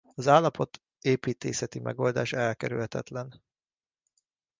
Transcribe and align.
Az 0.15 0.27
állapot 0.27 0.81
építészeti 1.01 1.79
megoldása 1.79 2.37
elkerülhetetlen. 2.37 3.41